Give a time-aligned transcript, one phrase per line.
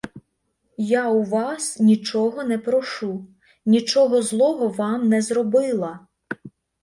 [0.91, 3.27] Я у вас нічого не прошу,
[3.65, 6.07] нічого злого вам не зробила.